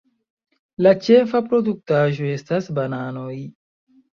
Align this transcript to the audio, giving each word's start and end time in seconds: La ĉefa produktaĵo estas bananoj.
La 0.85 0.93
ĉefa 1.07 1.41
produktaĵo 1.51 2.27
estas 2.39 2.73
bananoj. 2.81 3.37